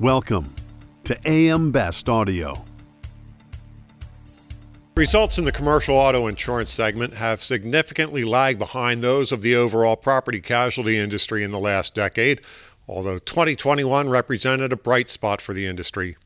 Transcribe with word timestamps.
Welcome 0.00 0.54
to 1.02 1.18
AM 1.26 1.72
Best 1.72 2.08
Audio. 2.08 2.64
Results 4.94 5.38
in 5.38 5.44
the 5.44 5.50
commercial 5.50 5.96
auto 5.96 6.28
insurance 6.28 6.70
segment 6.70 7.14
have 7.14 7.42
significantly 7.42 8.22
lagged 8.22 8.60
behind 8.60 9.02
those 9.02 9.32
of 9.32 9.42
the 9.42 9.56
overall 9.56 9.96
property 9.96 10.40
casualty 10.40 10.96
industry 10.96 11.42
in 11.42 11.50
the 11.50 11.58
last 11.58 11.96
decade, 11.96 12.42
although 12.86 13.18
2021 13.18 14.08
represented 14.08 14.72
a 14.72 14.76
bright 14.76 15.10
spot 15.10 15.40
for 15.40 15.52
the 15.52 15.66
industry. 15.66 16.16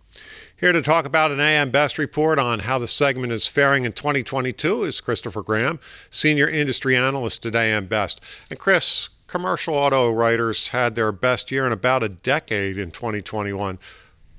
Here 0.54 0.72
to 0.72 0.82
talk 0.82 1.06
about 1.06 1.30
an 1.30 1.40
AM 1.40 1.70
Best 1.70 1.96
report 1.96 2.38
on 2.38 2.58
how 2.58 2.78
the 2.78 2.86
segment 2.86 3.32
is 3.32 3.46
faring 3.46 3.86
in 3.86 3.92
2022 3.92 4.84
is 4.84 5.00
Christopher 5.00 5.42
Graham, 5.42 5.80
Senior 6.10 6.46
Industry 6.46 6.94
Analyst 6.94 7.46
at 7.46 7.56
AM 7.56 7.86
Best. 7.86 8.20
And 8.50 8.58
Chris, 8.58 9.08
commercial 9.32 9.74
auto 9.74 10.10
writers 10.10 10.68
had 10.68 10.94
their 10.94 11.10
best 11.10 11.50
year 11.50 11.64
in 11.64 11.72
about 11.72 12.02
a 12.02 12.08
decade 12.10 12.76
in 12.76 12.90
2021. 12.90 13.78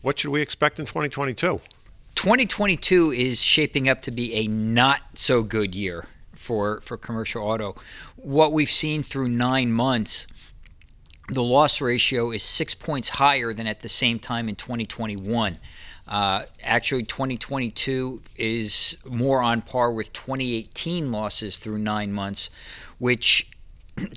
What 0.04 0.20
should 0.20 0.30
we 0.30 0.40
expect 0.40 0.78
in 0.78 0.86
2022? 0.86 1.60
2022 2.14 3.12
is 3.12 3.42
shaping 3.42 3.90
up 3.90 4.04
to 4.04 4.12
be 4.12 4.36
a 4.36 4.48
not 4.48 5.02
so 5.16 5.42
good 5.42 5.74
year 5.74 6.06
for 6.36 6.80
for 6.82 6.96
commercial 6.96 7.42
auto. 7.42 7.76
What 8.18 8.54
we've 8.54 8.72
seen 8.72 9.02
through 9.02 9.30
9 9.30 9.72
months 9.72 10.28
the 11.28 11.42
loss 11.42 11.82
ratio 11.82 12.30
is 12.30 12.44
6 12.44 12.76
points 12.76 13.10
higher 13.10 13.52
than 13.52 13.66
at 13.66 13.82
the 13.82 13.90
same 13.90 14.20
time 14.20 14.48
in 14.48 14.56
2021. 14.56 15.58
Uh, 16.08 16.44
actually, 16.62 17.04
2022 17.04 18.22
is 18.36 18.96
more 19.06 19.42
on 19.42 19.64
par 19.64 19.92
with 19.92 20.14
2018 20.14 21.12
losses 21.12 21.58
through 21.58 21.80
nine 21.80 22.12
months, 22.12 22.52
which 23.00 23.48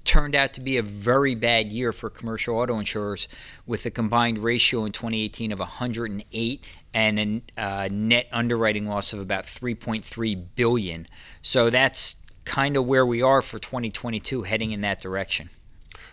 turned 0.05 0.35
out 0.35 0.53
to 0.55 0.61
be 0.61 0.77
a 0.77 0.83
very 0.83 1.35
bad 1.35 1.71
year 1.73 1.93
for 1.93 2.11
commercial 2.11 2.57
auto 2.57 2.79
insurers 2.79 3.29
with 3.67 3.84
a 3.87 3.91
combined 3.91 4.39
ratio 4.39 4.84
in 4.84 4.93
2018 4.93 5.53
of 5.53 5.59
108 5.59 6.65
and 6.95 7.19
a 7.59 7.61
uh, 7.61 7.89
net 7.91 8.27
underwriting 8.33 8.87
loss 8.87 9.12
of 9.12 9.20
about 9.20 9.45
3.3 9.45 10.45
billion. 10.55 11.06
So 11.42 11.69
that's 11.70 12.17
kind 12.45 12.77
of 12.77 12.87
where 12.87 13.05
we 13.05 13.20
are 13.23 13.42
for 13.42 13.59
2022 13.59 14.45
heading 14.45 14.73
in 14.73 14.81
that 14.81 15.00
direction. 15.00 15.50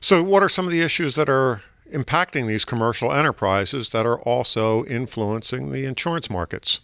So 0.02 0.22
what 0.22 0.44
are 0.44 0.50
some 0.50 0.66
of 0.66 0.72
the 0.72 0.82
issues 0.82 1.16
that 1.16 1.30
are 1.30 1.62
impacting 1.92 2.48
these 2.48 2.66
commercial 2.66 3.14
enterprises 3.14 3.92
that 3.92 4.06
are 4.06 4.20
also 4.20 4.84
influencing 4.86 5.72
the 5.72 5.86
insurance 5.86 6.30
markets? 6.30 6.82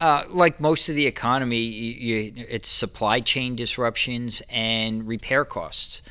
Uh, 0.00 0.24
like 0.28 0.60
most 0.60 0.88
of 0.88 0.94
the 0.94 1.06
economy, 1.06 1.58
you, 1.58 2.32
it's 2.48 2.68
supply 2.68 3.20
chain 3.20 3.56
disruptions 3.56 4.42
and 4.48 5.08
repair 5.08 5.44
costs, 5.44 6.02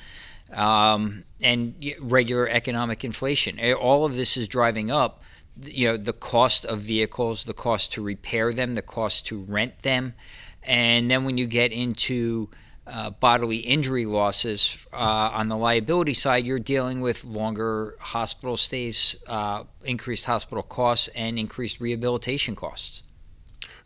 um, 0.51 1.23
and 1.41 1.73
regular 2.01 2.49
economic 2.49 3.05
inflation. 3.05 3.57
All 3.73 4.03
of 4.03 4.15
this 4.15 4.35
is 4.35 4.49
driving 4.49 4.91
up, 4.91 5.21
you 5.61 5.87
know, 5.87 5.95
the 5.95 6.11
cost 6.11 6.65
of 6.65 6.81
vehicles, 6.81 7.45
the 7.45 7.53
cost 7.53 7.93
to 7.93 8.01
repair 8.01 8.51
them, 8.51 8.75
the 8.75 8.81
cost 8.81 9.25
to 9.27 9.39
rent 9.43 9.83
them, 9.83 10.13
and 10.63 11.09
then 11.09 11.23
when 11.23 11.37
you 11.37 11.47
get 11.47 11.71
into 11.71 12.49
uh, 12.87 13.09
bodily 13.09 13.57
injury 13.57 14.05
losses 14.05 14.85
uh, 14.91 15.31
on 15.33 15.47
the 15.47 15.57
liability 15.57 16.13
side, 16.13 16.45
you're 16.45 16.59
dealing 16.59 16.99
with 16.99 17.23
longer 17.23 17.95
hospital 17.99 18.57
stays, 18.57 19.15
uh, 19.27 19.63
increased 19.85 20.25
hospital 20.25 20.63
costs, 20.63 21.07
and 21.09 21.39
increased 21.39 21.79
rehabilitation 21.79 22.53
costs. 22.53 23.03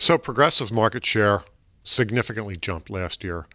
So 0.01 0.17
Progressive's 0.17 0.71
market 0.71 1.05
share 1.05 1.43
significantly 1.83 2.55
jumped 2.55 2.89
last 2.89 3.23
year. 3.23 3.45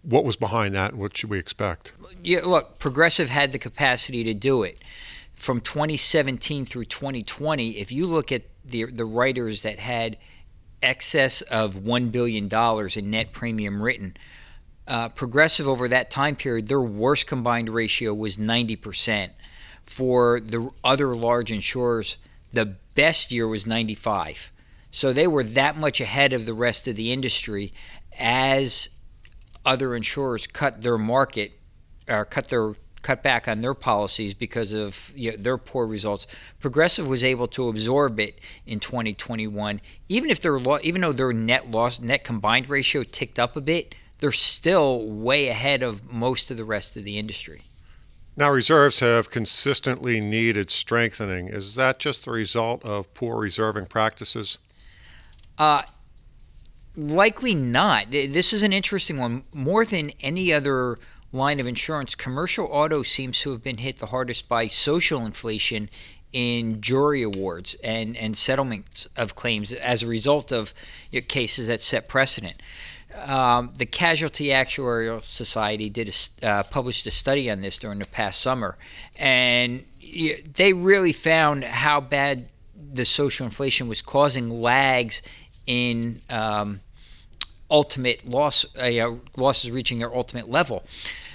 What 0.00 0.24
was 0.24 0.34
behind 0.34 0.74
that, 0.74 0.94
what 0.94 1.14
should 1.14 1.28
we 1.28 1.38
expect? 1.38 1.92
Yeah, 2.22 2.40
look, 2.46 2.78
Progressive 2.78 3.28
had 3.28 3.52
the 3.52 3.58
capacity 3.58 4.24
to 4.24 4.32
do 4.32 4.62
it. 4.62 4.80
From 5.36 5.60
2017 5.60 6.64
through 6.64 6.86
2020, 6.86 7.76
if 7.76 7.92
you 7.92 8.06
look 8.06 8.32
at 8.32 8.44
the 8.64 8.84
the 8.86 9.04
writers 9.04 9.60
that 9.60 9.78
had 9.78 10.16
excess 10.82 11.42
of 11.42 11.76
one 11.76 12.08
billion 12.08 12.48
dollars 12.48 12.96
in 12.96 13.10
net 13.10 13.32
premium 13.32 13.82
written, 13.82 14.16
uh, 14.86 15.10
Progressive 15.10 15.68
over 15.68 15.86
that 15.86 16.10
time 16.10 16.34
period, 16.34 16.68
their 16.68 16.80
worst 16.80 17.26
combined 17.26 17.68
ratio 17.68 18.14
was 18.14 18.38
90 18.38 18.74
percent. 18.76 19.32
For 19.84 20.40
the 20.40 20.70
other 20.82 21.14
large 21.14 21.52
insurers, 21.52 22.16
the 22.54 22.76
best 22.94 23.30
year 23.30 23.46
was 23.46 23.66
95. 23.66 24.50
So 24.90 25.12
they 25.12 25.26
were 25.26 25.44
that 25.44 25.76
much 25.76 26.00
ahead 26.00 26.32
of 26.32 26.46
the 26.46 26.54
rest 26.54 26.88
of 26.88 26.96
the 26.96 27.12
industry 27.12 27.72
as 28.18 28.88
other 29.64 29.94
insurers 29.94 30.46
cut 30.46 30.82
their 30.82 30.98
market 30.98 31.52
or 32.08 32.24
cut 32.24 32.48
their 32.48 32.74
cut 33.02 33.22
back 33.22 33.46
on 33.46 33.60
their 33.60 33.74
policies 33.74 34.34
because 34.34 34.72
of 34.72 35.12
you 35.14 35.30
know, 35.30 35.36
their 35.36 35.58
poor 35.58 35.86
results. 35.86 36.26
Progressive 36.58 37.06
was 37.06 37.22
able 37.22 37.46
to 37.48 37.68
absorb 37.68 38.18
it 38.18 38.40
in 38.66 38.80
2021, 38.80 39.80
even 40.08 40.30
if 40.30 40.40
their 40.40 40.58
lo- 40.58 40.80
even 40.82 41.02
though 41.02 41.12
their 41.12 41.32
net 41.32 41.70
loss 41.70 42.00
net 42.00 42.24
combined 42.24 42.68
ratio 42.68 43.02
ticked 43.02 43.38
up 43.38 43.56
a 43.56 43.60
bit, 43.60 43.94
they're 44.18 44.32
still 44.32 45.06
way 45.06 45.48
ahead 45.48 45.82
of 45.82 46.12
most 46.12 46.50
of 46.50 46.56
the 46.56 46.64
rest 46.64 46.96
of 46.96 47.04
the 47.04 47.18
industry. 47.18 47.62
Now, 48.36 48.50
reserves 48.50 49.00
have 49.00 49.30
consistently 49.30 50.20
needed 50.20 50.70
strengthening. 50.70 51.48
Is 51.48 51.74
that 51.74 51.98
just 51.98 52.24
the 52.24 52.30
result 52.30 52.84
of 52.84 53.12
poor 53.12 53.40
reserving 53.40 53.86
practices? 53.86 54.58
Uh, 55.58 55.82
likely 56.96 57.54
not. 57.54 58.10
This 58.10 58.52
is 58.52 58.62
an 58.62 58.72
interesting 58.72 59.18
one. 59.18 59.42
More 59.52 59.84
than 59.84 60.12
any 60.20 60.52
other 60.52 60.98
line 61.32 61.60
of 61.60 61.66
insurance, 61.66 62.14
commercial 62.14 62.66
auto 62.66 63.02
seems 63.02 63.40
to 63.40 63.50
have 63.50 63.62
been 63.62 63.78
hit 63.78 63.98
the 63.98 64.06
hardest 64.06 64.48
by 64.48 64.68
social 64.68 65.26
inflation 65.26 65.90
in 66.32 66.80
jury 66.80 67.22
awards 67.22 67.76
and, 67.82 68.16
and 68.16 68.36
settlements 68.36 69.08
of 69.16 69.34
claims 69.34 69.72
as 69.72 70.02
a 70.02 70.06
result 70.06 70.52
of 70.52 70.74
you 71.10 71.20
know, 71.20 71.26
cases 71.26 71.66
that 71.66 71.80
set 71.80 72.08
precedent. 72.08 72.62
Um, 73.14 73.72
the 73.76 73.86
Casualty 73.86 74.50
Actuarial 74.50 75.22
Society 75.22 75.88
did 75.88 76.14
a, 76.42 76.46
uh, 76.46 76.62
published 76.64 77.06
a 77.06 77.10
study 77.10 77.50
on 77.50 77.62
this 77.62 77.78
during 77.78 77.98
the 77.98 78.06
past 78.06 78.40
summer, 78.40 78.76
and 79.16 79.84
they 80.54 80.74
really 80.74 81.12
found 81.12 81.64
how 81.64 82.00
bad 82.02 82.48
the 82.92 83.04
social 83.04 83.46
inflation 83.46 83.88
was 83.88 84.02
causing 84.02 84.48
lags 84.50 85.22
in 85.68 86.22
um, 86.30 86.80
ultimate 87.70 88.26
loss 88.26 88.64
uh, 88.76 89.10
losses 89.36 89.70
reaching 89.70 89.98
their 89.98 90.12
ultimate 90.12 90.50
level. 90.50 90.82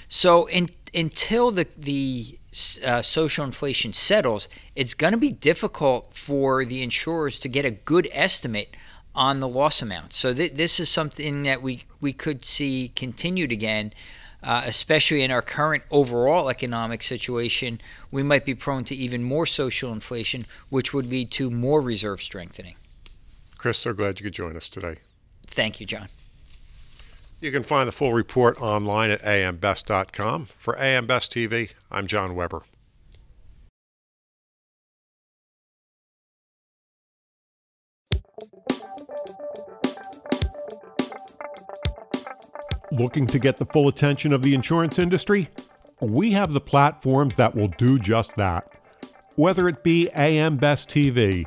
So 0.08 0.46
in, 0.46 0.68
until 0.92 1.50
the 1.52 1.66
the 1.78 2.38
uh, 2.84 3.00
social 3.02 3.44
inflation 3.44 3.92
settles, 3.92 4.48
it's 4.76 4.94
going 4.94 5.12
to 5.12 5.18
be 5.18 5.30
difficult 5.30 6.12
for 6.14 6.64
the 6.64 6.82
insurers 6.82 7.38
to 7.40 7.48
get 7.48 7.64
a 7.64 7.70
good 7.70 8.08
estimate 8.12 8.76
on 9.14 9.40
the 9.40 9.48
loss 9.48 9.80
amount. 9.80 10.12
So 10.12 10.34
th- 10.34 10.54
this 10.54 10.78
is 10.80 10.88
something 10.90 11.44
that 11.44 11.62
we 11.62 11.84
we 12.00 12.12
could 12.12 12.44
see 12.44 12.92
continued 12.94 13.52
again. 13.52 13.94
Uh, 14.42 14.60
especially 14.66 15.22
in 15.22 15.30
our 15.30 15.40
current 15.40 15.82
overall 15.90 16.50
economic 16.50 17.02
situation, 17.02 17.80
we 18.10 18.22
might 18.22 18.44
be 18.44 18.54
prone 18.54 18.84
to 18.84 18.94
even 18.94 19.24
more 19.24 19.46
social 19.46 19.90
inflation, 19.90 20.44
which 20.68 20.92
would 20.92 21.06
lead 21.06 21.30
to 21.30 21.48
more 21.48 21.80
reserve 21.80 22.20
strengthening. 22.20 22.74
Chris, 23.64 23.78
so 23.78 23.94
glad 23.94 24.20
you 24.20 24.24
could 24.24 24.34
join 24.34 24.58
us 24.58 24.68
today. 24.68 24.96
Thank 25.46 25.80
you, 25.80 25.86
John. 25.86 26.10
You 27.40 27.50
can 27.50 27.62
find 27.62 27.88
the 27.88 27.92
full 27.92 28.12
report 28.12 28.60
online 28.60 29.10
at 29.10 29.22
ambest.com. 29.24 30.48
For 30.58 30.78
AM 30.78 31.06
Best 31.06 31.32
TV, 31.32 31.70
I'm 31.90 32.06
John 32.06 32.34
Weber. 32.34 32.60
Looking 42.92 43.26
to 43.28 43.38
get 43.38 43.56
the 43.56 43.64
full 43.64 43.88
attention 43.88 44.34
of 44.34 44.42
the 44.42 44.54
insurance 44.54 44.98
industry? 44.98 45.48
We 46.00 46.32
have 46.32 46.52
the 46.52 46.60
platforms 46.60 47.36
that 47.36 47.54
will 47.54 47.68
do 47.78 47.98
just 47.98 48.36
that. 48.36 48.78
Whether 49.36 49.70
it 49.70 49.82
be 49.82 50.10
AM 50.10 50.58
Best 50.58 50.90
TV, 50.90 51.46